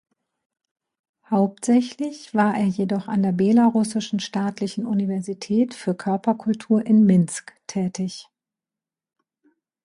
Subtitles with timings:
[1.29, 8.27] Hauptsächlich war er jedoch an der Belarussischen Staatlichen Universität für Körperkultur in Minsk tätig.